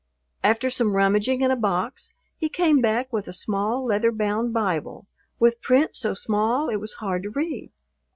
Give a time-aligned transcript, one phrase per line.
[0.43, 5.05] After some rummaging in a box he came back with a small leather bound Bible
[5.37, 7.71] with print so small it was hard to read.